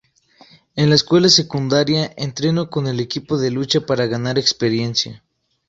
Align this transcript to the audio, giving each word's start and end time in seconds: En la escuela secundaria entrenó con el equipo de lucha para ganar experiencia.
En 0.75 0.89
la 0.89 0.95
escuela 0.95 1.29
secundaria 1.29 2.11
entrenó 2.17 2.71
con 2.71 2.87
el 2.87 2.99
equipo 2.99 3.37
de 3.37 3.51
lucha 3.51 3.81
para 3.81 4.07
ganar 4.07 4.39
experiencia. 4.39 5.21